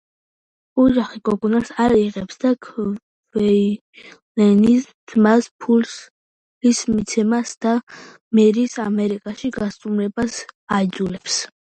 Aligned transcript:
ოჯახი 0.83 1.19
გოგონას 1.27 1.67
არ 1.83 1.93
იღებს 2.03 2.39
და 2.43 2.51
ქვეი-ლენის 2.67 4.87
ძმას 5.13 5.49
ფულის 5.65 6.81
მიცემასა 6.95 7.57
და 7.67 7.73
მერის 8.41 8.79
ამერიკაში 8.89 9.53
გასტუმრებას 9.63 10.41
აიძულებენ. 10.81 11.39